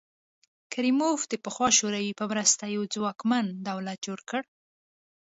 کریموف 0.73 1.21
د 1.31 1.33
پخوا 1.45 1.69
شوروي 1.77 2.11
په 2.19 2.25
مرسته 2.31 2.63
یو 2.75 2.83
ځواکمن 2.95 3.45
دولت 3.67 3.97
جوړ 4.07 4.19
کړ. 4.29 4.41